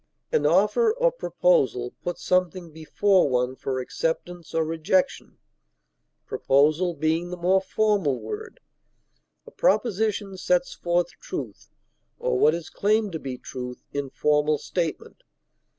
[0.31, 5.37] An offer or proposal puts something before one for acceptance or rejection,
[6.25, 8.61] proposal being the more formal word;
[9.45, 11.69] a proposition sets forth truth
[12.17, 15.21] (or what is claimed to be truth) in formal statement.